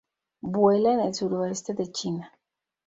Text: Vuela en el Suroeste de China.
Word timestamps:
Vuela 0.41 0.93
en 0.93 0.99
el 1.01 1.13
Suroeste 1.13 1.75
de 1.75 1.91
China. 1.91 2.31